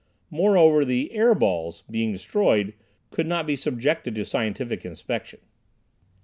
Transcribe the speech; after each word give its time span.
Moreover, 0.31 0.83
the 0.83 1.11
"air 1.11 1.35
balls," 1.35 1.83
being 1.87 2.11
destroyed, 2.11 2.73
could 3.11 3.27
not 3.27 3.45
be 3.45 3.55
subjected 3.55 4.15
to 4.15 4.25
scientific 4.25 4.83
inspection. 4.83 5.41